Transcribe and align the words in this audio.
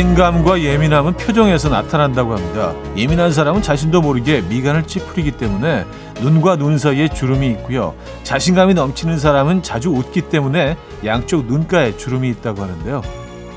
자신감과 0.00 0.62
예민함은 0.62 1.18
표정에서 1.18 1.68
나타난다고 1.68 2.34
합니다. 2.34 2.72
예민한 2.96 3.30
사람은 3.32 3.60
자신도 3.60 4.00
모르게 4.00 4.40
미간을 4.40 4.86
찌푸리기 4.86 5.32
때문에 5.32 5.84
눈과 6.22 6.56
눈 6.56 6.78
사이에 6.78 7.08
주름이 7.08 7.46
있고요. 7.48 7.94
자신감이 8.22 8.72
넘치는 8.72 9.18
사람은 9.18 9.62
자주 9.62 9.90
웃기 9.90 10.22
때문에 10.22 10.78
양쪽 11.04 11.44
눈가에 11.44 11.98
주름이 11.98 12.30
있다고 12.30 12.62
하는데요. 12.62 13.02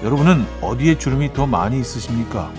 여러분은 0.04 0.45
어디에 0.59 0.98
주름이 0.98 1.32
더 1.32 1.48
많이 1.48 1.80
있으십니까? 1.80 2.52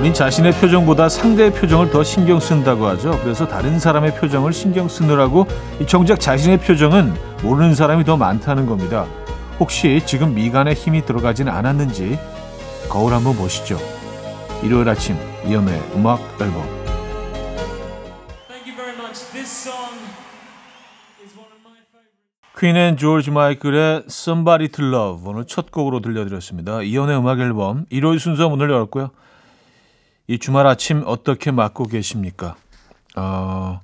우린 0.00 0.14
자신의 0.14 0.52
표정보다 0.52 1.10
상대의 1.10 1.52
표정을 1.52 1.90
더 1.90 2.02
신경 2.02 2.40
쓴다고 2.40 2.86
하죠. 2.86 3.20
그래서 3.22 3.46
다른 3.46 3.78
사람의 3.78 4.14
표정을 4.14 4.50
신경 4.50 4.88
쓰느라고 4.88 5.46
정작 5.86 6.18
자신의 6.18 6.60
표정은 6.60 7.12
모르는 7.42 7.74
사람이 7.74 8.04
더 8.04 8.16
많다는 8.16 8.64
겁니다. 8.64 9.04
혹시 9.58 10.00
지금 10.06 10.34
미간에 10.34 10.72
힘이 10.72 11.04
들어가진 11.04 11.50
않았는지 11.50 12.18
거울 12.88 13.12
한번 13.12 13.36
보시죠. 13.36 13.78
일요일 14.62 14.88
아침 14.88 15.18
이연의 15.44 15.78
음악 15.94 16.20
앨범 16.40 16.64
퀸 22.58 22.76
앤 22.76 22.96
조지 22.96 23.30
마이클의 23.30 24.04
Somebody 24.06 24.68
to 24.68 24.82
Love 24.82 25.28
오늘 25.28 25.44
첫 25.44 25.70
곡으로 25.70 26.00
들려드렸습니다. 26.00 26.80
이연의 26.80 27.18
음악 27.18 27.40
앨범 27.40 27.84
일요일 27.90 28.18
순서 28.18 28.48
문을 28.48 28.70
열었고요. 28.70 29.10
이 30.30 30.38
주말 30.38 30.64
아침 30.68 31.02
어떻게 31.06 31.50
맞고 31.50 31.88
계십니까? 31.88 32.54
어, 33.16 33.80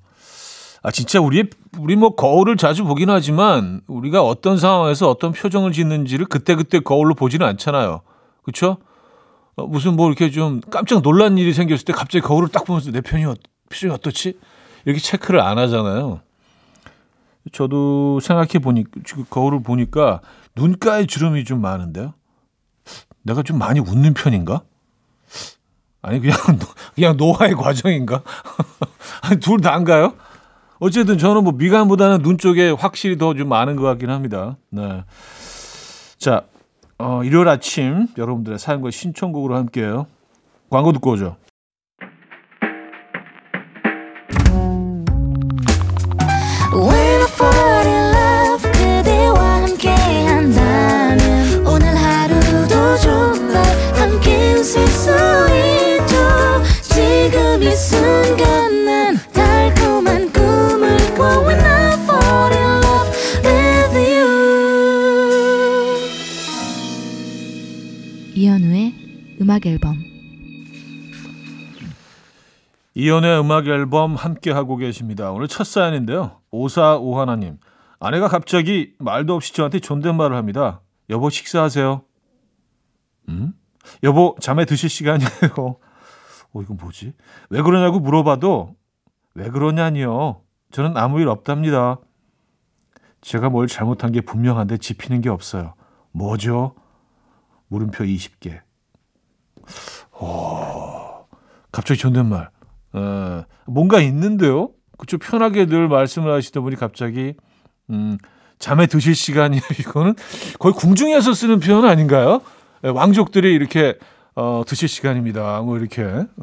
아, 0.81 0.91
진짜 0.93 1.21
우리, 1.21 1.51
우리 1.77 1.97
뭐 1.97 2.15
거울을 2.15 2.57
자주 2.57 2.85
보긴 2.85 3.11
하지만 3.11 3.81
우리가 3.89 4.23
어떤 4.23 4.57
상황에서 4.57 5.11
어떤 5.11 5.33
표정을 5.33 5.73
짓는지를 5.73 6.27
그때 6.27 6.55
그때 6.55 6.79
거울로 6.79 7.15
보지는 7.17 7.45
않잖아요. 7.49 8.03
그쵸? 8.45 8.77
어, 9.57 9.67
무슨 9.67 9.97
뭐 9.97 10.07
이렇게 10.07 10.31
좀 10.31 10.61
깜짝 10.71 11.03
놀란 11.03 11.37
일이 11.37 11.53
생겼을 11.53 11.85
때 11.85 11.93
갑자기 11.93 12.23
거울을 12.23 12.51
딱 12.51 12.65
보면서 12.65 12.93
내 12.93 13.01
편이, 13.01 13.25
어, 13.25 13.35
표정이 13.69 13.93
어떻지? 13.93 14.39
이렇게 14.85 15.01
체크를 15.01 15.41
안 15.41 15.59
하잖아요. 15.59 16.21
저도 17.51 18.21
생각해 18.21 18.61
보니까, 18.63 19.01
거울을 19.31 19.65
보니까 19.65 20.21
눈가에 20.55 21.07
주름이 21.07 21.43
좀 21.43 21.61
많은데요. 21.61 22.15
내가 23.25 23.43
좀 23.43 23.59
많이 23.59 23.81
웃는 23.81 24.15
편인가? 24.15 24.63
아니 26.03 26.21
그냥 26.21 26.37
그냥 26.95 27.17
노화의 27.17 27.55
과정인가? 27.55 28.23
둘 29.41 29.61
다인가요? 29.61 30.15
어쨌든 30.79 31.19
저는 31.19 31.43
뭐 31.45 31.53
미간보다는 31.53 32.23
눈 32.23 32.39
쪽에 32.39 32.71
확실히 32.71 33.17
더 33.19 33.35
좀 33.35 33.49
많은 33.49 33.77
것 33.77 33.83
같긴 33.83 34.11
합니다. 34.11 34.57
네. 34.71 35.05
자, 36.19 36.43
어, 36.99 37.23
일요일 37.25 37.49
아침 37.49 38.09
여러분들의 38.17 38.59
사연과 38.59 38.91
신청곡으로 38.91 39.57
함께해요. 39.57 40.07
광고 40.71 40.93
듣고 40.93 41.13
오죠. 41.13 41.37
이연의 73.07 73.39
음악 73.39 73.69
앨범 73.69 74.17
함께 74.17 74.51
하고 74.51 74.77
계십니다. 74.77 75.31
오늘 75.31 75.47
첫 75.47 75.65
사연인데요. 75.65 76.41
오사오하나님 76.51 77.59
아내가 78.01 78.27
갑자기 78.27 78.95
말도 78.99 79.33
없이 79.33 79.55
저한테 79.55 79.79
존댓말을 79.79 80.37
합니다. 80.37 80.81
여보 81.09 81.31
식사하세요. 81.31 82.03
음? 83.29 83.53
여보 84.03 84.35
잠에 84.41 84.65
드실 84.65 84.91
시간이에요. 84.91 85.31
어 86.53 86.63
이거 86.63 86.75
뭐지? 86.75 87.13
왜 87.51 87.63
그러냐고 87.63 88.01
물어봐도 88.01 88.75
왜 89.35 89.51
그러냐니요. 89.51 90.43
저는 90.73 90.97
아무 90.97 91.21
일 91.21 91.29
없답니다. 91.29 92.01
제가 93.21 93.51
뭘 93.51 93.69
잘못한 93.69 94.11
게 94.11 94.21
분명한데 94.21 94.79
짚히는 94.79 95.21
게 95.21 95.29
없어요. 95.29 95.75
뭐죠? 96.11 96.75
물음표 97.69 98.03
20개. 98.03 98.63
오, 100.21 101.29
갑자기 101.71 102.01
존댓말. 102.01 102.56
에, 102.97 103.45
뭔가 103.67 104.01
있는데요? 104.01 104.71
그쪽 104.99 105.21
편하게 105.21 105.67
늘 105.67 105.89
말씀을 105.89 106.33
하시던 106.33 106.63
분이 106.63 106.77
갑자기, 106.77 107.35
음, 107.91 108.17
잠에 108.59 108.87
드실 108.87 109.15
시간이 109.15 109.59
이거는 109.81 110.15
거의 110.59 110.75
궁중에서 110.75 111.35
쓰는 111.35 111.61
표현 111.61 111.85
아닌가요? 111.85 112.41
에, 112.85 112.89
왕족들이 112.89 113.53
이렇게, 113.53 113.99
어, 114.35 114.63
드실 114.67 114.89
시간입니다. 114.89 115.61
뭐 115.63 115.79
이렇게. 115.79 116.03
에, 116.03 116.27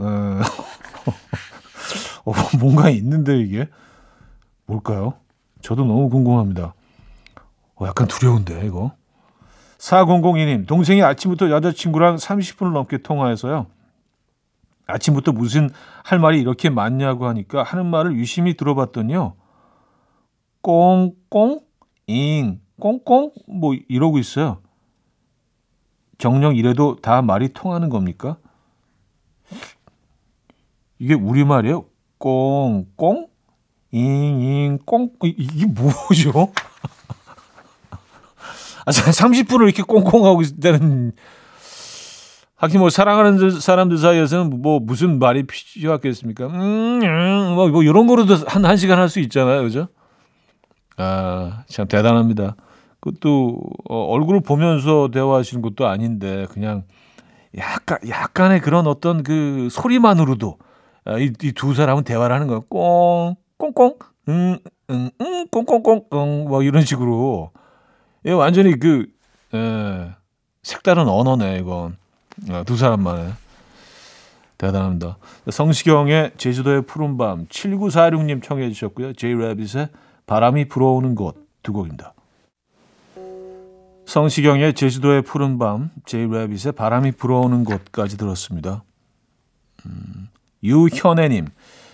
어, 2.26 2.34
뭔가 2.60 2.90
있는데 2.90 3.40
이게. 3.40 3.68
뭘까요? 4.66 5.16
저도 5.62 5.84
너무 5.86 6.10
궁금합니다. 6.10 6.74
어, 7.76 7.88
약간 7.88 8.08
두려운데, 8.08 8.66
이거. 8.66 8.94
4002님, 9.78 10.66
동생이 10.68 11.04
아침부터 11.04 11.50
여자친구랑 11.50 12.16
30분을 12.16 12.72
넘게 12.72 13.00
통화해서요. 13.00 13.66
아침부터 14.86 15.32
무슨 15.32 15.70
할 16.04 16.20
말이 16.20 16.40
이렇게 16.40 16.70
많냐고 16.70 17.28
하니까 17.28 17.64
하는 17.64 17.86
말을 17.86 18.16
유심히 18.16 18.56
들어봤더니요. 18.56 19.36
꽁꽁, 20.62 21.62
잉, 22.08 22.62
꽁꽁, 22.80 23.32
뭐 23.48 23.76
이러고 23.88 24.18
있어요. 24.20 24.62
정령 26.18 26.56
이래도 26.56 26.96
다 27.02 27.22
말이 27.22 27.50
통하는 27.50 27.90
겁니까? 27.90 28.38
이게 31.00 31.14
우리말이에요? 31.14 31.86
꽁, 32.18 32.86
꽁, 32.96 33.28
잉, 33.92 34.42
잉, 34.42 34.80
꽁, 34.86 35.12
이게 35.22 35.66
뭐죠? 35.66 36.52
아, 38.86 38.92
30분을 38.92 39.64
이렇게 39.64 39.84
꽁꽁 39.84 40.26
하고 40.26 40.42
있을 40.42 40.60
때는 40.60 41.14
하긴 42.64 42.80
뭐 42.80 42.90
사랑하는 42.90 43.60
사람들 43.60 43.98
사이에서는 43.98 44.62
뭐 44.62 44.80
무슨 44.80 45.20
말이 45.20 45.44
필요하겠습니까? 45.44 46.48
음, 46.48 47.02
음, 47.04 47.56
뭐, 47.56 47.68
뭐 47.68 47.84
이런 47.84 48.08
거로도 48.08 48.36
한, 48.48 48.64
한 48.64 48.78
시간 48.78 49.00
할 49.00 49.10
수 49.10 49.20
있잖아요. 49.20 49.64
그죠? 49.64 49.90
아, 50.96 51.64
참 51.68 51.90
대단합니다. 51.90 52.56
그것도 53.02 53.60
어, 53.90 54.06
얼굴을 54.14 54.40
보면서 54.40 55.10
대화하시는 55.12 55.62
것도 55.62 55.88
아닌데 55.88 56.46
그냥 56.52 56.84
약간 57.58 57.98
약간의 58.08 58.62
그런 58.62 58.88
어떤 58.88 59.24
그 59.24 59.68
소리만으로도 59.70 60.58
아, 61.04 61.18
이두 61.18 61.74
사람은 61.74 62.06
대화를 62.06 62.34
하는 62.34 62.48
거야. 62.48 62.62
꽁 62.70 63.36
꽁꽁 63.58 63.98
응응응 64.30 65.48
꽁꽁꽁 65.52 66.06
꽁 66.10 66.46
뭐 66.48 66.64
이런 66.64 66.84
식으로 66.86 67.52
이 68.26 68.32
완전히 68.32 68.80
그 68.80 69.06
에, 69.54 70.12
색다른 70.64 71.10
언어네 71.10 71.58
이건 71.58 71.98
아, 71.98 72.03
두 72.66 72.78
사람 72.78 73.04
만에 73.04 73.32
대단합니다. 74.58 75.18
성시경의 75.50 76.32
제주도의 76.38 76.84
푸른밤 76.84 77.48
7946님 77.48 78.44
청해 78.44 78.70
주셨고요. 78.70 79.14
제이래빗의 79.14 79.90
바람이 80.26 80.68
불어오는 80.68 81.16
곳 81.16 81.44
두 81.64 81.72
곡입니다. 81.72 82.14
성시경의 84.06 84.74
제주도의 84.74 85.22
푸른밤 85.24 85.90
제이래빗의 86.06 86.74
바람이 86.74 87.14
불어오는 87.14 87.64
곳까지 87.64 88.18
들었습니다. 88.18 88.84
음, 89.86 90.30
유현애님 90.62 91.48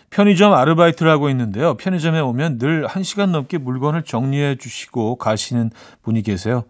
편의점 0.10 0.54
아르바이트를 0.54 1.10
하고 1.12 1.30
있는데요. 1.30 1.76
편의점에 1.76 2.20
오면 2.20 2.58
늘 2.58 2.88
1시간 2.88 3.30
넘게 3.30 3.60
물건을 3.60 4.04
정리해 4.04 4.56
주시고 4.56 5.18
가시는 5.18 5.70
분이 6.02 6.24
계세요. 6.24 6.64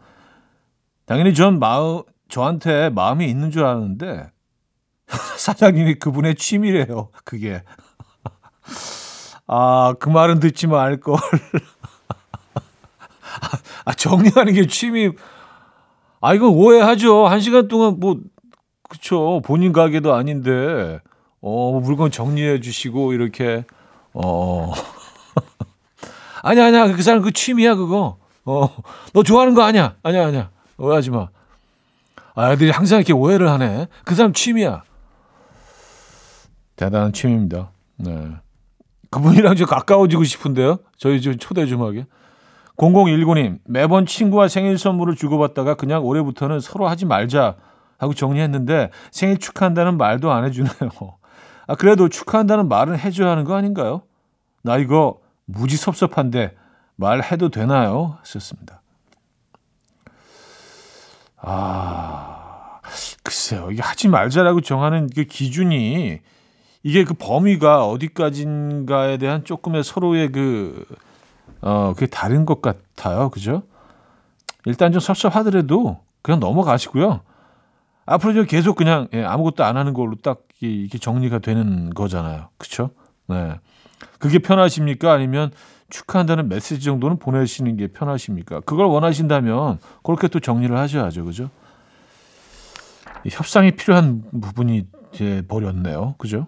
당연히 1.05 1.33
전 1.33 1.57
마음, 1.57 2.03
저한테 2.29 2.89
마음이 2.89 3.27
있는 3.27 3.51
줄 3.51 3.65
아는데 3.65 4.31
사장님이 5.37 5.95
그분의 5.95 6.35
취미래요. 6.35 7.09
그게. 7.25 7.63
아, 9.47 9.95
그 9.99 10.09
말은 10.09 10.39
듣지 10.39 10.67
말 10.67 10.99
걸. 10.99 11.17
아, 13.85 13.93
정리하는 13.93 14.53
게 14.53 14.67
취미. 14.67 15.09
아, 16.21 16.33
이건 16.35 16.49
오해하죠. 16.49 17.27
한 17.27 17.39
시간 17.39 17.67
동안 17.67 17.99
뭐, 17.99 18.19
그쵸. 18.87 19.41
본인 19.43 19.73
가게도 19.73 20.13
아닌데, 20.13 20.99
어, 21.41 21.71
뭐 21.71 21.79
물건 21.79 22.11
정리해 22.11 22.59
주시고, 22.59 23.13
이렇게, 23.13 23.65
어. 24.13 24.71
아니야, 26.43 26.67
아니야. 26.67 26.93
그 26.93 27.01
사람 27.01 27.21
그 27.21 27.31
취미야, 27.31 27.75
그거. 27.75 28.17
어, 28.45 28.69
너 29.13 29.23
좋아하는 29.23 29.55
거 29.55 29.63
아니야. 29.63 29.95
아니야, 30.03 30.27
아니야. 30.27 30.51
오해하지 30.77 31.09
마. 31.09 31.29
아, 32.39 32.53
애들이 32.53 32.69
항상 32.71 32.99
이렇게 32.99 33.11
오해를 33.11 33.49
하네. 33.49 33.87
그 34.05 34.15
사람 34.15 34.31
취미야. 34.31 34.83
대단한 36.77 37.11
취미입니다. 37.11 37.71
네. 37.97 38.31
그분이랑 39.11 39.57
좀 39.57 39.67
가까워지고 39.67 40.23
싶은데요. 40.23 40.77
저희 40.95 41.19
좀 41.19 41.37
초대 41.37 41.65
좀 41.65 41.81
하게. 41.81 42.05
0019님, 42.77 43.59
매번 43.65 44.05
친구와 44.05 44.47
생일 44.47 44.77
선물을 44.77 45.15
주고받다가 45.15 45.73
그냥 45.73 46.05
올해부터는 46.05 46.61
서로 46.61 46.87
하지 46.87 47.05
말자 47.05 47.57
하고 47.97 48.13
정리했는데 48.13 48.91
생일 49.11 49.37
축하한다는 49.37 49.97
말도 49.97 50.31
안 50.31 50.45
해주네요. 50.45 50.71
아, 51.67 51.75
그래도 51.75 52.07
축하한다는 52.07 52.69
말은 52.69 52.97
해줘야 52.97 53.31
하는 53.31 53.43
거 53.43 53.55
아닌가요? 53.55 54.03
나 54.63 54.77
이거 54.77 55.19
무지 55.43 55.75
섭섭한데 55.75 56.55
말해도 56.95 57.49
되나요? 57.49 58.17
하셨습니다. 58.21 58.81
아, 61.41 62.28
글쎄요. 63.49 63.71
이게 63.71 63.81
하지 63.81 64.07
말자라고 64.07 64.61
정하는 64.61 65.09
그 65.13 65.23
기준이 65.23 66.19
이게 66.83 67.03
그 67.03 67.15
범위가 67.15 67.87
어디까지인가에 67.87 69.17
대한 69.17 69.43
조금의 69.43 69.83
서로의 69.83 70.31
그, 70.31 70.85
어, 71.61 71.93
그게 71.95 72.05
다른 72.05 72.45
것 72.45 72.61
같아요. 72.61 73.29
그죠? 73.29 73.63
일단 74.65 74.91
좀 74.91 74.99
섭섭하더라도 74.99 75.99
그냥 76.21 76.39
넘어가시고요. 76.39 77.21
앞으로 78.05 78.33
좀 78.33 78.45
계속 78.45 78.75
그냥 78.75 79.07
예, 79.13 79.23
아무것도 79.23 79.63
안 79.63 79.77
하는 79.77 79.93
걸로 79.93 80.15
딱 80.15 80.43
이렇게 80.61 80.97
정리가 80.99 81.39
되는 81.39 81.89
거잖아요. 81.89 82.49
그렇죠? 82.57 82.91
네. 83.27 83.55
그게 84.19 84.39
편하십니까? 84.39 85.11
아니면 85.11 85.51
축하한다는 85.89 86.49
메시지 86.49 86.85
정도는 86.85 87.17
보내시는 87.17 87.77
게 87.77 87.87
편하십니까? 87.87 88.59
그걸 88.61 88.85
원하신다면 88.85 89.79
그렇게 90.03 90.27
또 90.27 90.39
정리를 90.39 90.75
하셔야죠. 90.77 91.25
그죠? 91.25 91.49
협상이 93.27 93.71
필요한 93.71 94.23
부분이 94.31 94.87
돼 95.11 95.41
버렸네요. 95.47 96.15
그죠? 96.17 96.47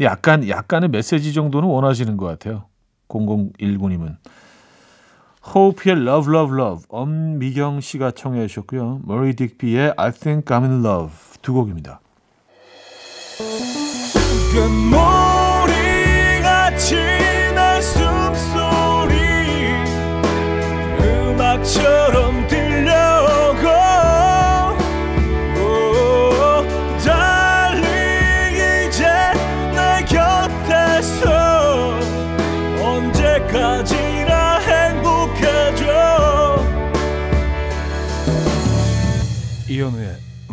약간 0.00 0.48
약간의 0.48 0.88
메시지 0.88 1.32
정도는 1.32 1.68
원하시는 1.68 2.16
것 2.16 2.26
같아요. 2.26 2.64
0019님은 3.08 4.16
호피의 5.54 5.96
Love 5.96 6.34
Love 6.34 6.58
Love 6.58 6.84
엄미경 6.88 7.80
씨가 7.80 8.12
청해 8.12 8.46
주셨고요. 8.46 9.00
머리 9.04 9.34
딕비의 9.34 9.94
I 9.96 10.12
Think 10.12 10.44
I'm 10.56 10.62
in 10.62 10.84
Love 10.84 11.14
두 11.42 11.54
곡입니다. 11.54 12.00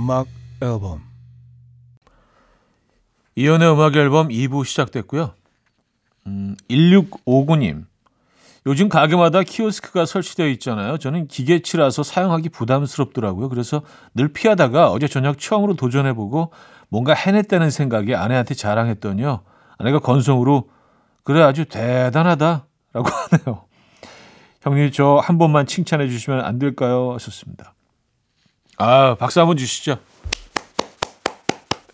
음악 0.07 0.25
앨범 0.61 1.01
이현우의 3.35 3.73
음악 3.73 3.93
앨범 3.97 4.29
2부 4.29 4.63
시작됐고요. 4.63 5.33
음, 6.27 6.55
1659님 6.69 7.83
요즘 8.67 8.87
가게마다 8.87 9.43
키오스크가 9.43 10.05
설치되어 10.05 10.47
있잖아요. 10.47 10.97
저는 10.97 11.27
기계치라서 11.27 12.03
사용하기 12.03 12.47
부담스럽더라고요. 12.49 13.49
그래서 13.49 13.81
늘 14.15 14.29
피하다가 14.29 14.91
어제 14.91 15.09
저녁 15.09 15.39
처음으로 15.39 15.75
도전해보고 15.75 16.53
뭔가 16.87 17.13
해냈다는 17.13 17.69
생각에 17.69 18.15
아내한테 18.15 18.55
자랑했더니요. 18.55 19.41
아내가 19.77 19.99
건성으로 19.99 20.69
그래 21.23 21.41
아주 21.41 21.65
대단하다 21.65 22.65
라고 22.93 23.09
하네요. 23.43 23.65
형님 24.61 24.89
저 24.91 25.19
한 25.19 25.37
번만 25.37 25.65
칭찬해 25.65 26.07
주시면 26.07 26.45
안 26.45 26.59
될까요? 26.59 27.11
하셨습니다. 27.15 27.73
아, 28.77 29.15
박수 29.15 29.39
한번 29.39 29.57
주시죠. 29.57 29.97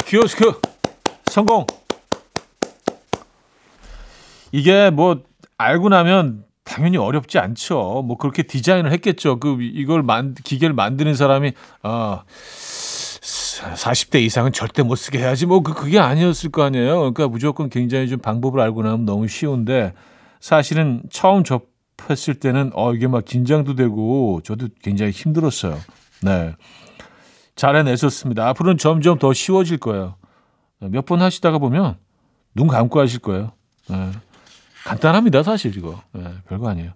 키오스크 0.05 0.59
성공. 1.31 1.65
이게 4.51 4.89
뭐 4.89 5.23
알고 5.57 5.89
나면 5.89 6.43
당연히 6.65 6.97
어렵지 6.97 7.39
않죠. 7.39 8.03
뭐 8.05 8.17
그렇게 8.17 8.43
디자인을 8.43 8.91
했겠죠. 8.91 9.39
그 9.39 9.57
이걸 9.61 10.03
만 10.03 10.35
기계를 10.35 10.75
만드는 10.75 11.15
사람이 11.15 11.53
아 11.83 12.23
40대 12.27 14.21
이상은 14.21 14.51
절대 14.51 14.83
못 14.83 14.95
쓰게 14.95 15.19
해야지. 15.19 15.45
뭐 15.45 15.61
그, 15.61 15.73
그게 15.73 15.99
아니었을 15.99 16.51
거 16.51 16.63
아니에요. 16.63 16.99
그러니까 16.99 17.29
무조건 17.29 17.69
굉장히 17.69 18.09
좀 18.09 18.19
방법을 18.19 18.59
알고 18.59 18.83
나면 18.83 19.05
너무 19.05 19.29
쉬운데 19.29 19.93
사실은 20.41 21.01
처음 21.09 21.45
접했을 21.45 22.35
때는 22.35 22.71
어 22.73 22.93
이게 22.93 23.07
막 23.07 23.23
긴장도 23.23 23.75
되고 23.75 24.41
저도 24.43 24.67
굉장히 24.81 25.11
힘들었어요. 25.11 25.79
네. 26.23 26.55
잘 27.55 27.75
해내셨습니다. 27.75 28.47
앞으로는 28.49 28.77
점점 28.77 29.19
더 29.19 29.33
쉬워질 29.33 29.77
거예요. 29.77 30.15
몇 30.79 31.05
번 31.05 31.21
하시다가 31.21 31.59
보면 31.59 31.97
눈 32.55 32.67
감고 32.67 32.99
하실 32.99 33.19
거예요. 33.19 33.51
네. 33.89 34.11
간단합니다, 34.85 35.43
사실 35.43 35.77
이거. 35.77 36.01
네, 36.11 36.23
별거 36.49 36.67
아니에요. 36.69 36.91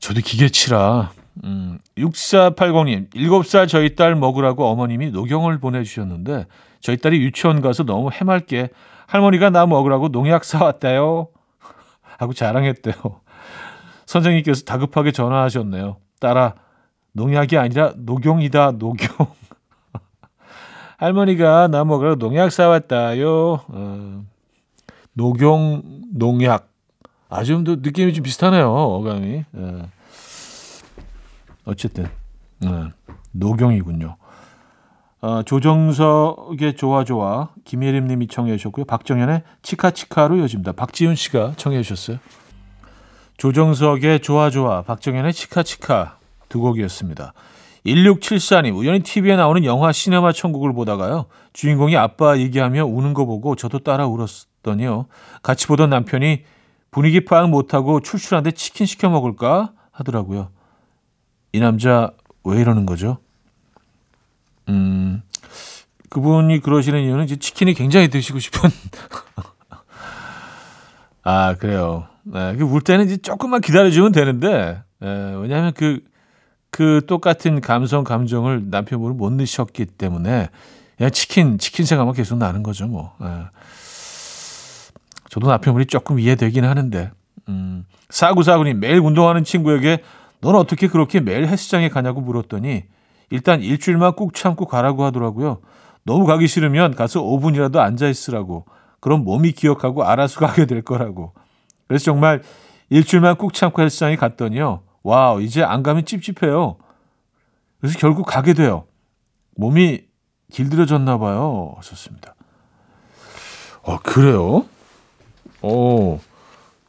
저도 0.00 0.20
기계치라. 0.20 1.12
음, 1.44 1.78
6480님, 1.98 3.10
7살 3.14 3.68
저희 3.68 3.94
딸 3.94 4.14
먹으라고 4.16 4.66
어머님이 4.66 5.10
녹용을 5.10 5.58
보내주셨는데, 5.58 6.46
저희 6.80 6.96
딸이 6.96 7.18
유치원 7.20 7.60
가서 7.60 7.84
너무 7.84 8.10
해맑게 8.10 8.70
할머니가 9.06 9.50
나 9.50 9.66
먹으라고 9.66 10.08
농약 10.08 10.44
사왔대요. 10.44 11.28
하고 12.18 12.32
자랑했대요. 12.32 12.94
선생님께서 14.06 14.64
다급하게 14.64 15.12
전화하셨네요. 15.12 15.96
딸아, 16.20 16.54
농약이 17.14 17.56
아니라 17.56 17.92
녹용이다, 17.96 18.72
녹용. 18.72 19.08
할머니가 20.98 21.68
나 21.68 21.84
먹으러 21.84 22.16
농약 22.16 22.52
사왔다요. 22.52 23.60
어, 23.68 24.24
녹용, 25.12 25.82
농약. 26.12 26.68
아, 27.28 27.42
좀 27.44 27.64
더 27.64 27.76
느낌이 27.76 28.12
좀 28.12 28.22
비슷하네요, 28.22 28.68
어감이. 28.70 29.44
예. 29.56 29.82
어쨌든, 31.64 32.06
예. 32.64 32.68
녹용이군요. 33.32 34.16
어, 35.20 35.42
조정석의 35.42 36.76
좋아 36.76 37.02
좋아 37.04 37.48
김예림 37.64 38.06
님이 38.08 38.26
청해 38.26 38.56
주셨고요. 38.58 38.84
박정현의 38.84 39.42
치카치카로 39.62 40.36
이어집니다. 40.36 40.72
박지훈 40.72 41.14
씨가 41.14 41.54
청해 41.56 41.80
주셨어요. 41.82 42.18
조정석의 43.38 44.20
좋아 44.20 44.50
좋아 44.50 44.82
박정현의 44.82 45.32
치카치카 45.32 46.18
두 46.54 46.60
곡이었습니다. 46.60 47.32
1674님, 47.84 48.76
우연히 48.76 49.00
TV에 49.00 49.34
나오는 49.34 49.64
영화 49.64 49.90
시네마 49.90 50.30
천국을 50.30 50.72
보다가요. 50.72 51.26
주인공이 51.52 51.96
아빠 51.96 52.38
얘기하며 52.38 52.84
우는 52.84 53.12
거 53.12 53.24
보고 53.24 53.56
저도 53.56 53.80
따라 53.80 54.06
울었더니요. 54.06 55.06
같이 55.42 55.66
보던 55.66 55.90
남편이 55.90 56.44
분위기 56.92 57.24
파악 57.24 57.50
못하고 57.50 57.98
출출한데 57.98 58.52
치킨 58.52 58.86
시켜 58.86 59.10
먹을까 59.10 59.72
하더라고요. 59.90 60.50
이 61.52 61.58
남자 61.58 62.12
왜 62.44 62.60
이러는 62.60 62.86
거죠? 62.86 63.18
음, 64.68 65.22
그분이 66.08 66.60
그러시는 66.60 67.02
이유는 67.02 67.24
이제 67.24 67.34
치킨이 67.34 67.74
굉장히 67.74 68.06
드시고 68.06 68.38
싶은. 68.38 68.70
아, 71.24 71.56
그래요. 71.56 72.06
네, 72.22 72.54
그울 72.54 72.80
때는 72.80 73.06
이제 73.06 73.16
조금만 73.16 73.60
기다려주면 73.60 74.12
되는데, 74.12 74.82
예, 75.02 75.34
왜냐하면 75.38 75.72
그, 75.74 76.00
그 76.74 77.02
똑같은 77.06 77.60
감성 77.60 78.02
감정을 78.02 78.64
남편분은 78.68 79.16
못 79.16 79.32
넣으셨기 79.32 79.86
때문에 79.86 80.48
그냥 80.96 81.10
치킨 81.12 81.56
치킨 81.56 81.86
생각만 81.86 82.16
계속 82.16 82.36
나는 82.36 82.64
거죠 82.64 82.88
뭐. 82.88 83.14
예. 83.22 83.44
저도 85.30 85.46
남편분이 85.46 85.86
조금 85.86 86.18
이해되긴 86.18 86.64
하는데 86.64 87.12
음, 87.48 87.84
사구사구님 88.10 88.80
매일 88.80 88.98
운동하는 88.98 89.44
친구에게 89.44 90.02
넌 90.40 90.56
어떻게 90.56 90.88
그렇게 90.88 91.20
매일 91.20 91.46
헬스장에 91.46 91.90
가냐고 91.90 92.20
물었더니 92.20 92.82
일단 93.30 93.62
일주일만 93.62 94.16
꾹 94.16 94.34
참고 94.34 94.66
가라고 94.66 95.04
하더라고요. 95.04 95.60
너무 96.02 96.26
가기 96.26 96.48
싫으면 96.48 96.96
가서 96.96 97.22
5분이라도 97.22 97.76
앉아 97.76 98.08
있으라고. 98.08 98.66
그럼 98.98 99.22
몸이 99.22 99.52
기억하고 99.52 100.02
알아서 100.02 100.40
가게 100.44 100.66
될 100.66 100.82
거라고. 100.82 101.34
그래서 101.86 102.06
정말 102.06 102.42
일주일만 102.90 103.36
꾹 103.36 103.54
참고 103.54 103.80
헬스장에 103.80 104.16
갔더니요. 104.16 104.83
와우, 105.04 105.40
이제 105.42 105.62
안 105.62 105.82
가면 105.82 106.06
찝찝해요. 106.06 106.76
그래서 107.80 107.98
결국 107.98 108.24
가게 108.26 108.54
돼요. 108.54 108.86
몸이 109.56 110.00
길들여졌나 110.50 111.18
봐요. 111.18 111.74
하셨습니다. 111.76 112.34
어, 113.82 113.98
그래요? 113.98 114.64
어, 115.62 116.18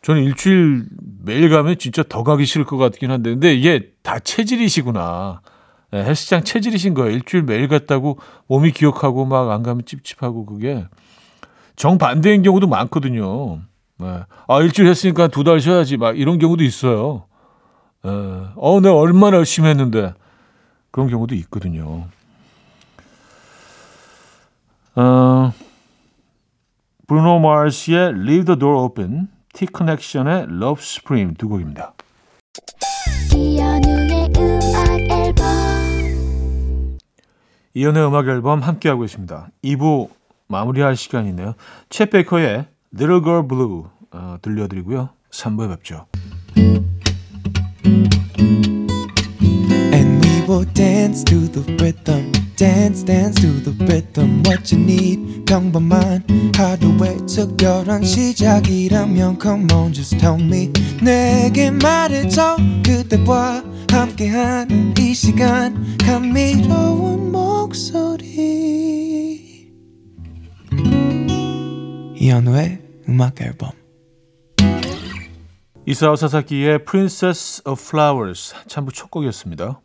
저는 0.02 0.24
일주일 0.24 0.86
매일 1.24 1.50
가면 1.50 1.78
진짜 1.78 2.04
더 2.08 2.24
가기 2.24 2.46
싫을 2.46 2.66
것 2.66 2.78
같긴 2.78 3.12
한데, 3.12 3.32
근데 3.32 3.54
이게 3.54 3.92
다 4.02 4.18
체질이시구나. 4.20 5.42
네, 5.92 6.04
헬스장 6.04 6.44
체질이신 6.44 6.94
거예요. 6.94 7.12
일주일 7.12 7.44
매일 7.44 7.68
갔다고 7.68 8.18
몸이 8.48 8.72
기억하고 8.72 9.26
막 9.26 9.50
안 9.52 9.62
가면 9.64 9.84
찝찝하고 9.86 10.46
그게 10.46 10.86
정반대인 11.76 12.44
경우도 12.44 12.68
많거든요. 12.68 13.60
네. 13.98 14.20
아, 14.48 14.62
일주일 14.62 14.88
했으니까 14.88 15.28
두 15.28 15.44
달 15.44 15.60
쉬어야지. 15.60 15.98
막 15.98 16.18
이런 16.18 16.40
경우도 16.40 16.64
있어요. 16.64 17.26
네. 18.06 18.48
어, 18.56 18.80
내가 18.82 18.96
얼마나 18.96 19.38
열심히 19.38 19.70
했는데. 19.70 20.14
그런 20.92 21.10
경우도 21.10 21.36
있거든요. 21.36 22.06
어, 24.96 25.52
브루노 27.08 27.40
마르시의 27.40 28.12
Leave 28.12 28.46
the 28.46 28.58
Door 28.58 28.80
Open, 28.86 29.28
T 29.52 29.66
커넥션의 29.66 30.44
Love 30.50 30.82
Supreme 30.82 31.34
두 31.34 31.50
곡입니다. 31.50 31.94
이연우의 33.36 34.30
음악 34.38 35.00
앨범 35.12 36.98
이연우의 37.74 38.08
음악 38.08 38.28
앨범 38.30 38.62
함께하고 38.62 39.04
있습니다. 39.04 39.50
2부 39.66 40.10
마무리할 40.48 40.96
시간이네요. 40.96 41.56
챗 41.90 42.10
베이커의 42.10 42.68
Little 42.94 43.22
Girl 43.22 43.48
Blue 43.48 43.84
어, 44.12 44.38
들려드리고요. 44.42 45.10
3부에 45.32 45.68
뵙죠. 45.70 46.06
And 46.16 46.35
will 50.48 50.66
dance 50.74 51.24
to 51.24 51.48
the 51.48 51.62
rhythm 51.82 52.32
dance 52.56 53.04
dance 53.04 53.36
to 53.42 53.48
the 53.64 53.72
rhythm 53.86 54.44
what 54.46 54.72
you 54.72 54.80
need 54.82 55.46
평범한 55.46 56.24
하루의 56.56 57.18
특별한 57.26 58.04
시작이라면 58.04 59.40
come 59.42 59.68
on 59.74 59.94
just 59.94 60.18
tell 60.18 60.40
me 60.40 60.72
내게 61.02 61.72
말해줘 61.72 62.58
그대와 62.86 63.64
함께한 63.90 64.94
이 65.00 65.14
시간 65.14 65.98
감미로운 65.98 67.32
목소리 67.32 68.16
이현우의 72.16 72.82
음악 73.10 73.42
앨범 73.42 73.72
이사오 75.88 76.16
사사키의 76.16 76.84
Princess 76.86 77.62
of 77.66 77.80
Flowers 77.80 78.56
참부 78.68 78.92
첫 78.92 79.12
곡이었습니다. 79.12 79.85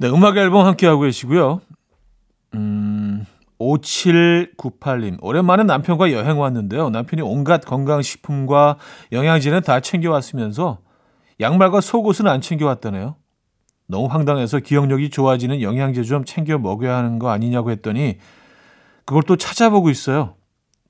네, 0.00 0.08
음악 0.08 0.36
앨범 0.36 0.64
함께 0.64 0.86
하고 0.86 1.00
계시고요. 1.02 1.60
음, 2.54 3.24
5798님. 3.58 5.16
오랜만에 5.20 5.64
남편과 5.64 6.12
여행 6.12 6.38
왔는데요. 6.38 6.90
남편이 6.90 7.22
온갖 7.22 7.64
건강식품과 7.64 8.76
영양제는 9.12 9.62
다 9.62 9.80
챙겨왔으면서 9.80 10.78
양말과 11.40 11.80
속옷은 11.80 12.28
안 12.28 12.40
챙겨왔다네요. 12.40 13.17
너무 13.88 14.06
황당해서 14.06 14.60
기억력이 14.60 15.10
좋아지는 15.10 15.62
영양제 15.62 16.02
좀 16.04 16.24
챙겨 16.24 16.58
먹여야 16.58 16.96
하는 16.96 17.18
거 17.18 17.30
아니냐고 17.30 17.70
했더니 17.70 18.18
그걸 19.06 19.22
또 19.24 19.36
찾아보고 19.36 19.90
있어요. 19.90 20.34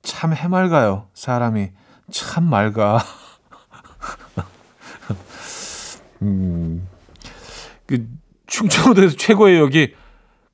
참 0.03 0.35
해맑아요, 0.35 1.07
사람이. 1.15 1.71
참 2.11 2.45
맑아. 2.45 2.99
음, 6.23 6.89
그 7.87 8.07
충청도에서 8.47 9.15
최고의 9.17 9.59
여기 9.59 9.95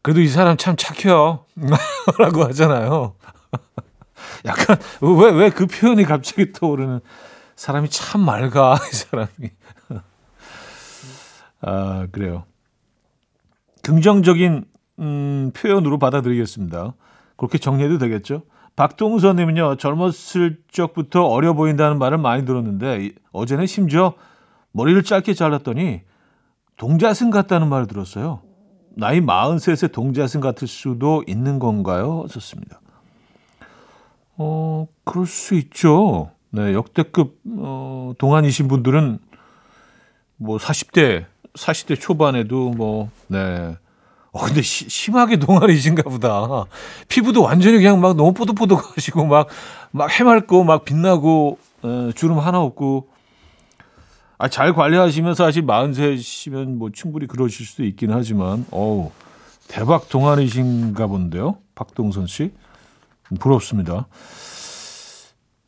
그래도 0.03 0.21
이 0.21 0.29
사람 0.29 0.57
참 0.57 0.77
착해요. 0.77 1.47
라고 2.19 2.45
하잖아요. 2.45 3.15
약간 4.45 4.77
왜 5.01 5.31
왜 5.33 5.51
그 5.51 5.67
표현이 5.67 6.05
갑자기 6.05 6.53
떠오르는 6.53 7.01
사람이 7.57 7.89
참 7.89 8.21
맑아 8.23 8.77
이 8.93 8.95
사람이. 8.95 9.29
아, 11.67 12.07
그래요. 12.13 12.45
긍정적인 13.83 14.65
음, 15.01 15.51
표현으로 15.55 15.99
받아들이겠습니다. 15.99 16.95
그렇게 17.37 17.59
정리해도 17.59 17.99
되겠죠? 17.99 18.43
박동선 18.77 19.37
님은요, 19.37 19.77
젊었을 19.77 20.59
적부터 20.71 21.25
어려 21.25 21.55
보인다는 21.55 21.99
말을 21.99 22.19
많이 22.19 22.45
들었는데, 22.45 23.11
어제는 23.33 23.67
심지어 23.67 24.15
머리를 24.73 25.03
짧게 25.03 25.35
잘랐더니, 25.35 26.03
동자승 26.77 27.31
같다는 27.31 27.69
말을 27.69 27.87
들었어요. 27.87 28.43
나이 28.97 29.21
43세 29.21 29.93
동자승 29.93 30.41
같을 30.41 30.69
수도 30.69 31.23
있는 31.27 31.59
건가요? 31.59 32.27
좋습니다. 32.31 32.81
어, 34.37 34.87
그럴 35.05 35.27
수 35.27 35.55
있죠. 35.55 36.31
네, 36.51 36.73
역대급, 36.73 37.41
어, 37.59 38.13
동안이신 38.19 38.69
분들은 38.69 39.19
뭐 40.37 40.59
40대 40.59 41.27
40대 41.59 42.01
초반에도 42.01 42.71
뭐, 42.71 43.11
네. 43.29 43.77
어, 44.33 44.45
근데 44.45 44.63
시, 44.63 44.89
심하게 44.89 45.37
동안이신가 45.37 46.03
보다. 46.03 46.65
피부도 47.09 47.43
완전히 47.43 47.77
그냥 47.79 48.01
막 48.01 48.17
너무 48.17 48.33
뽀득뽀득하시고 48.35 49.27
막, 49.27 49.49
막 49.93 50.11
해맑고 50.11 50.65
막 50.65 50.85
빛나고, 50.85 51.59
에, 51.85 52.13
주름 52.15 52.39
하나 52.41 52.61
없고. 52.61 53.09
아, 54.37 54.49
잘 54.49 54.75
관리하시면서 54.75 55.45
사실 55.45 55.63
43시면 55.65 56.77
뭐 56.77 56.91
충분히 56.93 57.29
그러실 57.29 57.65
수도 57.65 57.85
있긴 57.85 58.11
하지만, 58.11 58.67
어우, 58.73 59.13
대박 59.69 60.09
동안이신가 60.09 61.07
본데요. 61.07 61.59
박동선 61.77 62.27
씨. 62.27 62.53
부럽습니다. 63.39 64.07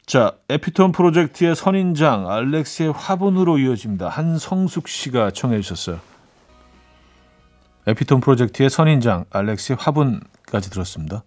자, 0.07 0.37
에피톤 0.49 0.93
프로젝트의 0.93 1.57
선인장, 1.57 2.31
알렉스의 2.31 2.93
화분으로 2.93 3.59
이어집니다. 3.59 4.09
한성숙 4.09 4.87
씨가 4.87 5.33
청해 5.33 5.61
주셨어요. 5.61 5.99
에피톤 7.89 8.21
프로젝트의 8.21 8.71
선인장, 8.71 9.25
알렉스의 9.31 9.77
화분까지 9.81 10.71
들었습니다. 10.71 11.25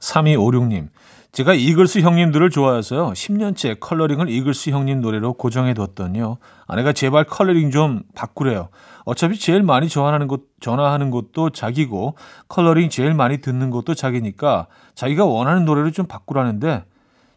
3256님, 0.00 0.88
제가 1.30 1.54
이글스 1.54 2.00
형님들을 2.00 2.50
좋아해서요. 2.50 3.12
10년째 3.12 3.78
컬러링을 3.78 4.28
이글스 4.28 4.70
형님 4.70 5.00
노래로 5.00 5.34
고정해뒀더니요. 5.34 6.38
아내가 6.66 6.92
제발 6.92 7.22
컬러링 7.22 7.70
좀 7.70 8.02
바꾸래요. 8.16 8.70
어차피 9.04 9.38
제일 9.38 9.62
많이 9.62 9.88
전화하는 9.88 10.26
것, 10.26 10.40
전화하는 10.58 11.12
것도 11.12 11.50
자기고 11.50 12.16
컬러링 12.48 12.90
제일 12.90 13.14
많이 13.14 13.40
듣는 13.40 13.70
것도 13.70 13.94
자기니까 13.94 14.66
자기가 14.96 15.26
원하는 15.26 15.64
노래를 15.64 15.92
좀 15.92 16.06
바꾸라는데 16.06 16.84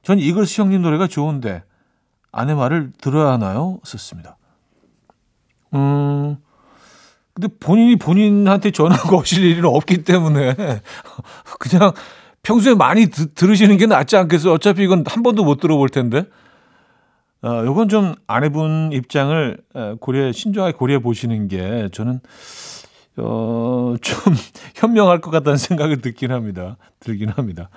전 0.03 0.19
이글스 0.19 0.61
형님 0.61 0.81
노래가 0.81 1.07
좋은데 1.07 1.63
아내 2.31 2.53
말을 2.53 2.91
들어야 2.99 3.31
하나요? 3.33 3.79
썼습니다. 3.83 4.37
음, 5.73 6.37
근데 7.33 7.47
본인이 7.59 7.95
본인한테 7.95 8.71
전화가 8.71 9.15
오실 9.15 9.43
일은 9.43 9.65
없기 9.65 10.03
때문에 10.03 10.55
그냥 11.59 11.93
평소에 12.43 12.75
많이 12.75 13.07
드, 13.07 13.33
들으시는 13.33 13.77
게 13.77 13.85
낫지 13.85 14.17
않겠어요? 14.17 14.53
어차피 14.53 14.83
이건 14.83 15.03
한 15.07 15.23
번도 15.23 15.43
못 15.43 15.59
들어볼 15.59 15.89
텐데. 15.89 16.23
어, 17.41 17.63
요건 17.65 17.87
좀 17.87 18.15
아내분 18.27 18.91
입장을 18.91 19.57
고려, 20.01 20.31
신중하게 20.33 20.73
고려해 20.73 20.99
보시는 20.99 21.47
게 21.47 21.87
저는, 21.93 22.19
어, 23.15 23.95
좀 24.01 24.17
현명할 24.75 25.21
것 25.21 25.31
같다는 25.31 25.57
생각을 25.57 26.01
듣긴 26.01 26.33
합니다. 26.33 26.75
들긴 26.99 27.29
합니다. 27.29 27.69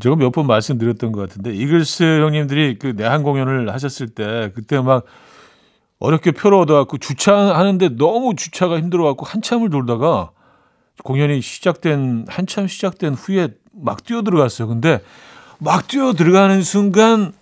제가 0.00 0.16
몇 0.16 0.30
번 0.32 0.46
말씀드렸던 0.46 1.12
것 1.12 1.20
같은데, 1.20 1.54
이글스 1.54 2.20
형님들이 2.20 2.78
그 2.78 2.94
내한 2.96 3.22
공연을 3.22 3.72
하셨을 3.72 4.08
때, 4.08 4.50
그때 4.54 4.80
막 4.80 5.04
어렵게 5.98 6.32
표를 6.32 6.58
얻어갖고 6.58 6.98
주차하는데 6.98 7.96
너무 7.96 8.34
주차가 8.36 8.76
힘들어갖고 8.78 9.24
한참을 9.24 9.70
돌다가 9.70 10.30
공연이 11.02 11.40
시작된 11.40 12.26
한참 12.28 12.66
시작된 12.66 13.14
후에 13.14 13.48
막 13.72 14.04
뛰어 14.04 14.22
들어갔어요. 14.22 14.68
근데 14.68 15.00
막 15.58 15.88
뛰어 15.88 16.12
들어가는 16.12 16.62
순간 16.62 17.32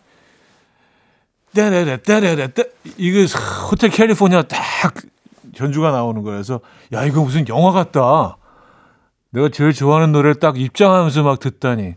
따라라 1.54 1.96
따라라 1.96 2.46
따 2.48 2.62
이거 2.96 3.26
호텔 3.70 3.90
캘리포니아 3.90 4.42
딱 4.42 4.94
전주가 5.56 5.90
나오는 5.90 6.22
거라서 6.22 6.60
야 6.92 7.04
이거 7.04 7.22
무슨 7.24 7.46
영화 7.48 7.72
같다. 7.72 8.36
내가 9.30 9.48
제일 9.48 9.72
좋아하는 9.72 10.12
노래를 10.12 10.36
딱 10.36 10.60
입장하면서 10.60 11.22
막 11.24 11.40
듣다니 11.40 11.94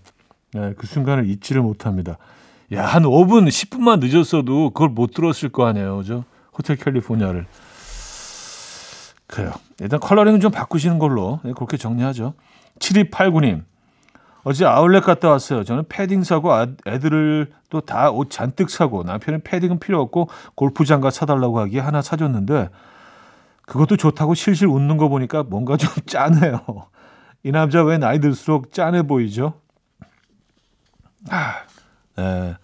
네, 0.60 0.74
그 0.78 0.88
순간을 0.88 1.30
잊지를 1.30 1.62
못합니다. 1.62 2.18
야 2.74 2.86
한 2.86 3.04
5분 3.04 3.48
10분만 3.48 4.00
늦었어도 4.06 4.72
그걸 4.72 4.90
못 4.90 5.14
들었을 5.14 5.50
거 5.50 5.66
아니에요, 5.68 5.98
그죠? 5.98 6.24
호텔 6.58 6.76
캘리포니아를. 6.76 7.46
그래요. 9.28 9.52
일단 9.80 10.00
컬러링은 10.00 10.40
좀 10.40 10.52
바꾸시는 10.52 11.00
걸로 11.00 11.40
네, 11.44 11.52
그렇게 11.54 11.78
정리하죠. 11.78 12.34
7289님. 12.80 13.64
어제 14.44 14.66
아울렛 14.66 15.04
갔다 15.04 15.30
왔어요. 15.30 15.64
저는 15.66 15.84
패딩 15.90 16.24
사고 16.24 16.54
아, 16.54 16.68
애들을 16.88 17.52
또 17.70 17.82
다 17.82 18.12
옷 18.12 18.30
잔뜩 18.30 18.70
사고 18.70 19.04
남편은 19.04 19.42
패딩은 19.44 19.80
필요 19.80 20.00
없고 20.02 20.30
골프 20.56 20.86
장갑 20.86 21.12
사달라고 21.14 21.60
하기에 21.60 21.82
하나 21.82 22.02
사줬는데 22.02 22.70
그것도 23.66 23.98
좋다고 23.98 24.36
실실 24.36 24.68
웃는 24.68 24.96
거 24.96 25.10
보니까 25.10 25.44
뭔가 25.44 25.76
좀 25.76 25.90
짠해요. 26.08 26.62
이 27.44 27.52
남자 27.52 27.84
왜 27.84 27.98
나이 27.98 28.20
들수록 28.22 28.72
짠해 28.72 29.04
보이죠? 29.04 29.54
아, 31.30 31.64
네, 32.16 32.56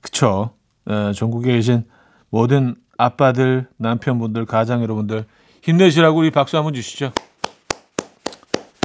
그쵸. 0.00 0.54
네, 0.84 1.12
전국에 1.12 1.52
계신 1.52 1.84
모든 2.30 2.74
아빠들, 2.98 3.68
남편분들, 3.76 4.46
가장 4.46 4.82
여러분들 4.82 5.24
힘내시라고 5.62 6.18
우리 6.18 6.30
박수 6.30 6.56
한번 6.56 6.74
주시죠. 6.74 7.12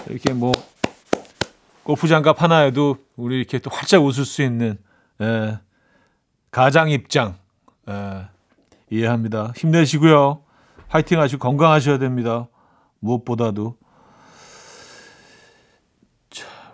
이렇게 0.07 0.33
뭐 0.33 0.51
골프 1.83 2.07
장갑 2.07 2.41
하나에도 2.41 2.97
우리 3.15 3.37
이렇게 3.37 3.59
또 3.59 3.69
활짝 3.69 4.03
웃을 4.03 4.25
수 4.25 4.41
있는 4.41 4.77
예, 5.21 5.59
가장 6.51 6.89
입장 6.89 7.35
예, 7.89 8.27
이해합니다. 8.89 9.53
힘내시고요. 9.55 10.41
화이팅 10.87 11.19
하시고 11.19 11.39
건강하셔야 11.39 11.97
됩니다. 11.97 12.47
무엇보다도 12.99 13.77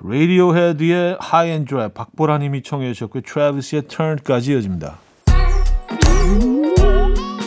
자, 0.02 0.08
라디오 0.08 0.56
헤드의 0.56 1.18
High 1.22 1.50
and 1.50 1.70
Dry 1.70 1.90
박보라님이 1.94 2.64
청해 2.64 2.94
주셨고 2.94 3.22
트래비스의 3.22 3.84
Turn까지 3.84 4.54
이어집니다. 4.54 4.98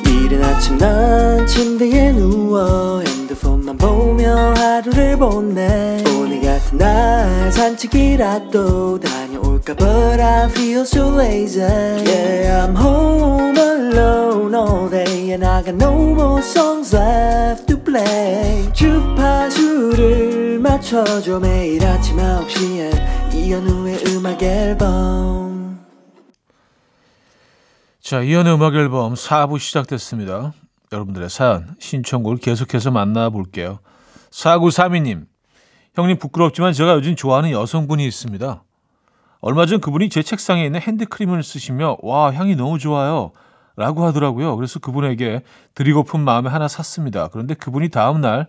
이른 0.07 0.43
아침 0.43 0.79
난 0.79 1.47
침대에 1.47 2.13
누워 2.13 3.01
핸드폰만 3.01 3.77
보며 3.77 4.55
하루를 4.55 5.19
보내 5.19 6.03
오늘 6.17 6.41
같은 6.41 6.79
날 6.79 7.53
산책이라도 7.53 9.01
다녀올까 9.01 9.75
But 9.75 10.21
I 10.21 10.49
feel 10.49 10.83
so 10.83 11.15
lazy 11.19 11.61
Yeah 11.61 12.67
I'm 12.67 12.77
home 12.77 13.59
alone 13.59 14.55
all 14.55 14.89
day 14.89 15.33
And 15.33 15.45
I 15.45 15.63
got 15.63 15.75
no 15.75 15.93
more 15.93 16.41
songs 16.41 16.95
left 16.95 17.67
to 17.67 17.77
play 17.77 18.73
주파수를 18.73 20.44
맞춰줘 20.85 21.41
매일 21.41 21.83
아침 21.87 22.19
9시에 22.19 23.35
이현우의 23.35 24.05
음악 24.09 24.43
앨범 24.43 25.83
자, 28.01 28.21
이연의 28.21 28.55
음악 28.55 28.75
앨범 28.75 29.15
4부 29.15 29.59
시작됐습니다. 29.59 30.53
여러분들의 30.93 31.31
사연, 31.31 31.75
신청곡을 31.79 32.37
계속해서 32.37 32.91
만나볼게요. 32.91 33.79
4932님, 34.31 35.25
형님 35.95 36.19
부끄럽지만 36.19 36.75
제가 36.75 36.97
요즘 36.97 37.17
좋아하는 37.17 37.51
여성분이 37.51 38.07
있습니다. 38.07 38.63
얼마 39.41 39.65
전 39.65 39.81
그분이 39.81 40.11
제 40.11 40.23
책상에 40.23 40.67
있는 40.67 40.83
핸드크림을 40.83 41.43
쓰시며 41.43 41.97
와 42.03 42.31
향이 42.31 42.57
너무 42.57 42.79
좋아요 42.79 43.33
라고 43.77 44.05
하더라고요. 44.05 44.55
그래서 44.57 44.81
그분에게 44.81 45.45
드리고픈 45.75 46.21
마음에 46.21 46.51
하나 46.51 46.69
샀습니다. 46.69 47.29
그런데 47.29 47.55
그분이 47.55 47.89
다음날 47.89 48.49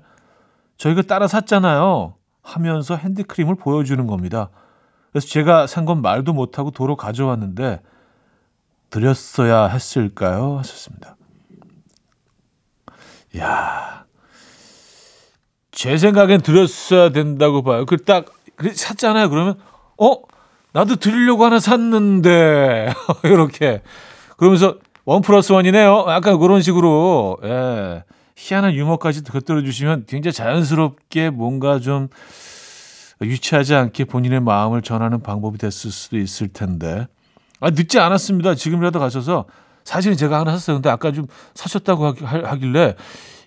저희가 0.76 1.04
따라 1.04 1.30
샀잖아요 1.30 2.16
하면서 2.46 2.96
핸드크림을 2.96 3.56
보여주는 3.56 4.06
겁니다. 4.08 4.50
그래서 5.12 5.28
제가 5.28 5.68
산 5.68 5.86
건 5.86 6.02
말도 6.02 6.32
못하고 6.34 6.72
도로 6.72 6.96
가져왔는데 6.96 7.82
드렸어야 8.90 9.66
했을까요? 9.68 10.58
하셨습니다. 10.60 11.16
야, 13.38 14.06
제 15.72 15.98
생각엔 15.98 16.42
드렸어야 16.42 17.10
된다고 17.10 17.62
봐요. 17.64 17.86
그 17.86 17.98
딱, 17.98 18.26
그 18.56 18.74
샀잖아요. 18.74 19.30
그러면, 19.30 19.60
어? 20.00 20.16
나도 20.72 20.96
드리려고 20.98 21.44
하나 21.44 21.60
샀는데. 21.60 22.94
이렇게. 23.26 23.82
그러면서, 24.38 24.78
원 25.04 25.22
플러스 25.22 25.52
원이네요. 25.52 26.06
약간 26.10 26.40
그런 26.40 26.62
식으로, 26.62 27.38
예. 27.44 28.04
희한한 28.36 28.74
유머까지 28.74 29.24
곁들여 29.24 29.62
주시면 29.62 30.06
굉장히 30.08 30.34
자연스럽게 30.34 31.30
뭔가 31.30 31.80
좀 31.80 32.10
유치하지 33.22 33.76
않게 33.76 34.06
본인의 34.06 34.42
마음을 34.42 34.82
전하는 34.82 35.22
방법이 35.22 35.58
됐을 35.58 35.92
수도 35.92 36.18
있을 36.18 36.50
텐데. 36.50 37.08
아, 37.62 37.70
늦지 37.70 38.00
않았습니다. 38.00 38.56
지금이라도 38.56 39.00
가셔서 39.00 39.46
사실은 39.86 40.18
제가 40.18 40.40
하나 40.40 40.52
샀어요. 40.52 40.78
근데 40.78 40.90
아까 40.90 41.12
좀 41.12 41.28
사셨다고 41.54 42.14
하길래 42.26 42.96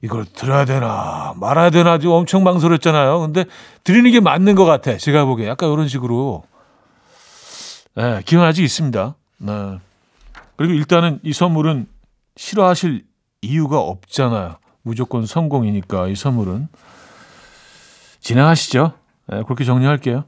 이걸 0.03 0.25
드려야 0.25 0.65
되나 0.65 1.35
말아야 1.37 1.71
되나 1.71 1.99
좀 1.99 2.13
엄청 2.13 2.45
망설였잖아요. 2.45 3.21
근데 3.21 3.45
드리는 3.85 4.11
게 4.11 4.21
맞는 4.21 4.55
것 4.55 4.65
같아. 4.65 4.97
제가 4.97 5.25
보기에 5.27 5.49
약간 5.49 5.71
이런 5.71 5.89
식으로 5.89 6.45
네, 7.95 8.23
기원 8.25 8.47
아직 8.47 8.63
있습니다. 8.65 9.17
네. 9.39 9.79
그리고 10.57 10.73
일단은 10.75 11.19
이 11.25 11.33
선물은 11.33 11.89
싫어하실 12.37 13.05
이유가 13.43 13.81
없잖아요. 13.81 14.57
무조건 14.89 15.27
성공이니까 15.27 16.09
이 16.09 16.17
선물은 16.17 16.69
진행하시죠. 18.21 18.95
네, 19.29 19.43
그렇게 19.43 19.65
정리할게요. 19.65 20.25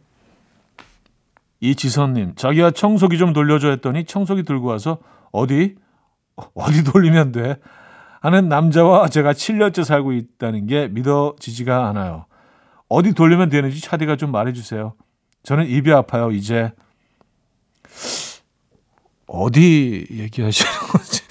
이지선님, 1.61 2.35
자기가 2.37 2.70
청소기 2.70 3.16
좀 3.16 3.33
돌려줘 3.33 3.70
했더니 3.70 4.05
청소기 4.05 4.42
들고 4.42 4.66
와서 4.66 4.99
어디? 5.33 5.77
어디 6.55 6.85
돌리면 6.85 7.33
돼? 7.33 7.57
하는 8.20 8.49
남자와 8.51 9.09
제가 9.09 9.33
7년째 9.33 9.85
살고 9.85 10.12
있다는 10.12 10.66
게 10.66 10.88
믿어지지가 10.88 11.88
않아요. 11.88 12.27
어디 12.88 13.14
돌리면 13.14 13.49
되는지 13.49 13.81
차디가 13.81 14.16
좀 14.16 14.31
말해주세요. 14.31 14.94
저는 15.42 15.66
입이 15.68 15.90
아파요, 15.90 16.31
이제. 16.31 16.70
어디 19.27 20.07
얘기하시는 20.11 20.70
거지? 20.92 21.23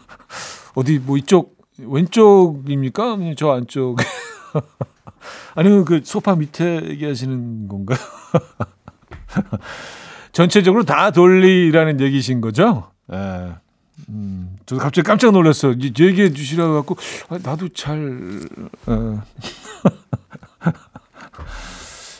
어디, 0.76 0.98
뭐 0.98 1.16
이쪽, 1.16 1.57
왼쪽입니까? 1.78 3.18
저 3.36 3.52
안쪽. 3.52 3.98
아니면 5.54 5.84
그 5.84 6.00
소파 6.04 6.34
밑에 6.34 6.82
얘기하시는 6.84 7.68
건가요? 7.68 7.98
전체적으로 10.32 10.84
다 10.84 11.10
돌리라는 11.10 12.00
얘기신 12.00 12.40
거죠? 12.40 12.90
예. 13.12 13.54
음, 14.08 14.56
저도 14.66 14.80
갑자기 14.80 15.06
깜짝 15.06 15.32
놀랐어요. 15.32 15.72
얘기해 15.72 16.32
주시라고 16.32 16.74
갖고 16.74 16.96
아, 17.28 17.38
나도 17.42 17.68
잘 17.70 18.40
어. 18.86 19.22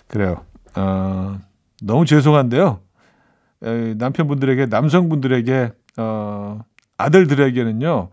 그래요. 0.08 0.44
어, 0.74 1.38
너무 1.82 2.04
죄송한데요. 2.04 2.80
에, 3.62 3.94
남편분들에게 3.94 4.66
남성분들에게 4.66 5.72
어, 5.98 6.60
아들들에게는요. 6.96 8.08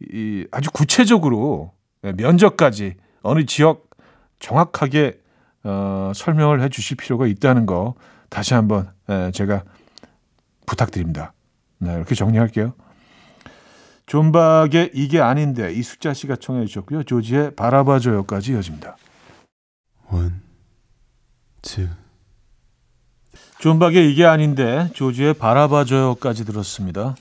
이 0.00 0.46
아주 0.50 0.70
구체적으로 0.70 1.72
예, 2.04 2.12
면적까지 2.12 2.96
어느 3.22 3.44
지역 3.46 3.90
정확하게 4.38 5.20
어, 5.64 6.12
설명을 6.14 6.62
해 6.62 6.68
주실 6.68 6.96
필요가 6.96 7.26
있다는 7.26 7.66
거 7.66 7.94
다시 8.28 8.54
한번 8.54 8.90
에, 9.08 9.30
제가 9.32 9.64
부탁드립니다. 10.66 11.32
네, 11.78 11.94
이렇게 11.94 12.14
정리할게요. 12.14 12.74
존박의 14.06 14.92
이게 14.94 15.20
아닌데 15.20 15.72
이숙자 15.72 16.14
씨가 16.14 16.36
청해 16.36 16.66
주셨고요. 16.66 17.02
조지의 17.02 17.54
바라봐줘요까지 17.56 18.52
이어집니다. 18.52 18.96
One, 20.10 20.32
two. 21.62 21.88
존박의 23.58 24.10
이게 24.10 24.24
아닌데 24.24 24.88
조지의 24.94 25.34
바라봐줘요까지 25.34 26.44
들었습니다. 26.44 27.16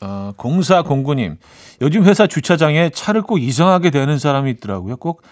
어, 0.00 0.32
0409님, 0.36 1.36
요즘 1.80 2.04
회사 2.04 2.26
주차장에 2.26 2.90
차를 2.90 3.22
꼭 3.22 3.38
이상하게 3.38 3.90
되는 3.90 4.18
사람이 4.18 4.50
있더라고요. 4.52 4.96
꼭 4.96 5.22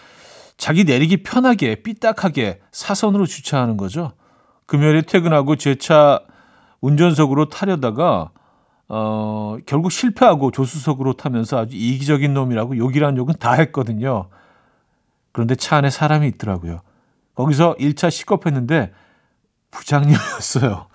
자기 0.57 0.85
내리기 0.85 1.23
편하게 1.23 1.77
삐딱하게 1.77 2.61
사선으로 2.73 3.27
주차하는 3.27 3.77
거죠. 3.77 4.13
금요일에 4.67 5.03
퇴근하고 5.03 5.57
제 5.57 5.77
차 5.77 6.21
운전석으로 6.81 7.49
타려다가 7.49 8.31
어, 8.89 9.57
결국 9.67 9.91
실패하고 9.91 10.51
조수석으로 10.53 11.15
타면서 11.15 11.59
아주 11.59 11.77
이기적인 11.77 12.33
놈이라고 12.35 12.77
욕이란 12.77 13.17
욕은 13.17 13.35
다 13.41 13.53
했거든요. 13.55 14.29
그런데 15.33 15.55
차 15.57 15.77
안에 15.77 15.91
사람이 15.91 16.27
있더라고요. 16.29 16.81
거기서 17.35 17.75
1차 17.79 18.11
시겁했는데 18.11 18.93
부장님이었어요. 19.71 20.87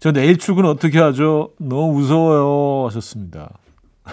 저 0.00 0.12
내일 0.12 0.38
출근 0.38 0.64
어떻게 0.64 0.98
하죠? 0.98 1.50
너무 1.58 1.92
무서워요. 1.92 2.86
하셨습니다. 2.88 3.50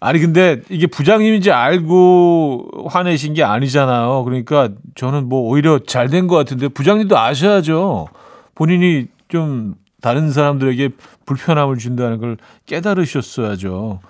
아니 0.00 0.20
근데 0.20 0.62
이게 0.70 0.86
부장님인지 0.86 1.50
알고 1.50 2.86
화내신 2.88 3.34
게 3.34 3.42
아니잖아요. 3.42 4.24
그러니까 4.24 4.68
저는 4.94 5.28
뭐 5.28 5.40
오히려 5.50 5.78
잘 5.80 6.08
된 6.08 6.26
것 6.28 6.36
같은데 6.36 6.68
부장님도 6.68 7.18
아셔야죠. 7.18 8.08
본인이 8.54 9.06
좀 9.28 9.74
다른 10.00 10.30
사람들에게 10.30 10.90
불편함을 11.24 11.76
준다는 11.78 12.18
걸 12.18 12.36
깨달으셨어야죠. 12.66 14.00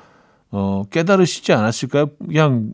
어, 0.51 0.83
깨달으시지 0.91 1.53
않았을까요? 1.53 2.07
그냥 2.25 2.73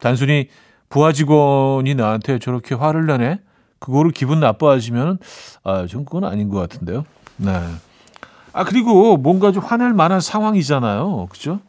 단순히 0.00 0.48
부하 0.88 1.12
직원이 1.12 1.94
나한테 1.94 2.38
저렇게 2.38 2.74
화를 2.74 3.06
내네? 3.06 3.40
그거를 3.84 4.12
기분 4.12 4.40
나빠하시면, 4.40 5.18
아, 5.62 5.86
전 5.86 6.06
그건 6.06 6.24
아닌 6.24 6.48
것 6.48 6.58
같은데요. 6.58 7.04
네. 7.36 7.52
아, 8.54 8.64
그리고 8.64 9.18
뭔가 9.18 9.52
좀 9.52 9.62
화낼 9.62 9.92
만한 9.92 10.22
상황이잖아요. 10.22 11.26
그죠? 11.28 11.60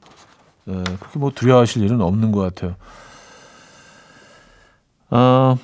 네, 0.64 0.82
그렇게 0.82 1.20
뭐 1.20 1.32
두려워하실 1.36 1.84
일은 1.84 2.00
없는 2.00 2.32
것 2.32 2.40
같아요. 2.40 2.76
어, 5.10 5.58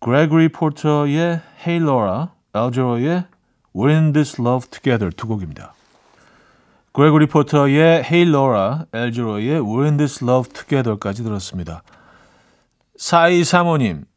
그레고리 0.00 0.50
포터의 0.50 1.40
Hey 1.66 1.82
Laura, 1.82 2.28
엘저의 2.54 3.24
We're 3.74 3.88
in 3.88 4.12
this 4.12 4.38
love 4.38 4.68
together 4.68 5.10
두 5.10 5.28
곡입니다. 5.28 5.72
그레고리 6.92 7.26
포터의 7.26 8.02
Hey 8.04 8.28
Laura, 8.28 8.84
엘저의 8.92 9.62
We're 9.62 9.84
in 9.84 9.96
this 9.96 10.22
love 10.22 10.52
together까지 10.52 11.22
들었습니다. 11.22 11.82
4235님, 12.98 14.09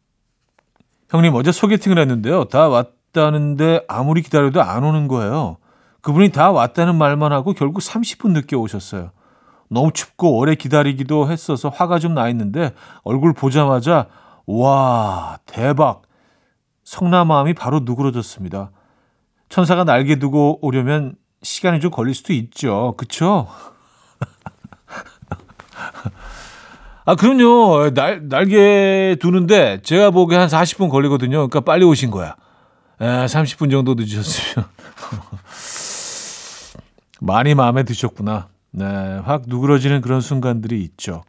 형님 1.13 1.35
어제 1.35 1.51
소개팅을 1.51 1.99
했는데요. 1.99 2.45
다 2.45 2.67
왔다는데 2.67 3.85
아무리 3.87 4.23
기다려도 4.23 4.63
안 4.63 4.83
오는 4.83 5.07
거예요. 5.07 5.57
그분이 6.01 6.31
다 6.31 6.51
왔다는 6.51 6.95
말만 6.95 7.31
하고 7.31 7.53
결국 7.53 7.81
30분 7.81 8.31
늦게 8.31 8.55
오셨어요. 8.55 9.11
너무 9.69 9.91
춥고 9.93 10.37
오래 10.37 10.55
기다리기도 10.55 11.29
했어서 11.31 11.69
화가 11.69 11.99
좀 11.99 12.15
나 12.15 12.27
있는데 12.29 12.73
얼굴 13.03 13.33
보자마자 13.33 14.07
와 14.47 15.37
대박 15.45 16.01
성남마음이 16.83 17.53
바로 17.53 17.81
누그러졌습니다. 17.83 18.71
천사가 19.49 19.83
날개 19.83 20.17
두고 20.17 20.57
오려면 20.65 21.13
시간이 21.43 21.79
좀 21.79 21.91
걸릴 21.91 22.15
수도 22.15 22.33
있죠. 22.33 22.95
그쵸? 22.97 23.47
아, 27.05 27.15
그럼요. 27.15 27.91
날, 27.93 28.27
날개 28.29 29.17
두는데 29.19 29.81
제가 29.83 30.11
보기에 30.11 30.37
한 30.37 30.47
40분 30.47 30.89
걸리거든요. 30.89 31.37
그러니까 31.47 31.59
빨리 31.61 31.83
오신 31.83 32.11
거야. 32.11 32.35
에, 33.01 33.05
30분 33.25 33.71
정도 33.71 33.93
늦으셨으면. 33.95 34.65
많이 37.19 37.55
마음에 37.55 37.83
드셨구나. 37.83 38.47
네, 38.71 38.85
확 39.23 39.43
누그러지는 39.47 40.01
그런 40.01 40.21
순간들이 40.21 40.81
있죠. 40.83 41.23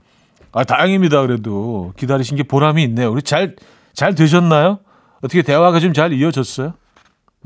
아, 0.53 0.65
다행입니다. 0.65 1.21
그래도 1.23 1.93
기다리신 1.97 2.37
게 2.37 2.43
보람이 2.45 2.83
있네요. 2.85 3.11
우리 3.11 3.23
잘, 3.23 3.57
잘 3.93 4.15
되셨나요? 4.15 4.79
어떻게 5.23 5.43
대화가 5.43 5.81
좀 5.81 5.93
잘 5.93 6.13
이어졌어요? 6.13 6.75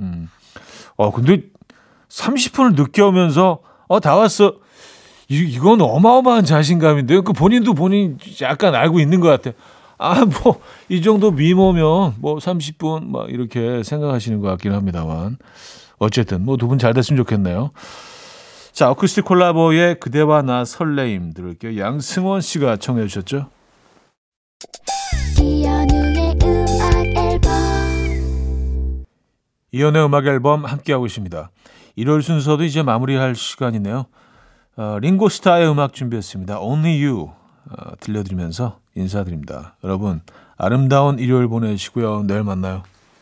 음. 0.01 0.29
어, 0.97 1.13
근데 1.13 1.43
30분을 2.09 2.75
늦게 2.77 3.03
오면서, 3.03 3.61
어, 3.89 4.01
다 4.01 4.17
왔어. 4.17 4.57
이, 5.29 5.41
이건 5.41 5.81
어마어마한 5.83 6.45
자신감인데요. 6.45 7.23
그 7.23 7.33
본인도 7.33 7.75
본인 7.75 8.19
약간 8.41 8.75
알고 8.75 8.99
있는 9.01 9.21
것 9.21 9.29
같아. 9.29 9.57
아, 9.99 10.25
뭐, 10.25 10.61
이 10.89 11.03
정도 11.03 11.31
미모면 11.31 12.15
뭐 12.19 12.37
30분 12.39 13.07
막 13.09 13.29
이렇게 13.31 13.83
생각하시는 13.83 14.41
것 14.41 14.49
같긴 14.49 14.73
합니다만. 14.73 15.37
어쨌든 15.99 16.45
뭐 16.45 16.57
두 16.57 16.69
분 16.69 16.79
잘 16.79 16.95
됐으면 16.95 17.17
좋겠네요. 17.19 17.73
자, 18.73 18.91
어쿠스틱 18.91 19.25
콜라보의 19.25 19.99
그대와 19.99 20.43
나 20.43 20.65
설레임 20.65 21.33
들을게요. 21.35 21.77
양승원 21.79 22.41
씨가 22.41 22.77
청해 22.77 23.07
주셨죠? 23.09 23.49
이연의 29.73 30.05
음악 30.05 30.27
앨범 30.27 30.65
함께하고 30.65 31.07
있습니다. 31.07 31.51
1월 31.99 32.23
순서도 32.23 32.65
이제 32.65 32.83
마무리할 32.83 33.35
시간이네요. 33.35 34.07
어, 34.79 34.97
링고스타의 35.01 35.69
음악 35.69 35.93
준비했습니다. 35.93 36.61
Only 36.61 37.05
You 37.05 37.31
어, 37.69 37.97
들려드리면서 37.99 38.79
인사드립니다. 38.95 39.75
여러분 39.83 40.21
아름다운 40.57 41.19
일요일 41.19 41.49
보내시고요. 41.49 42.23
내일 42.23 42.45
만나요. 42.45 42.85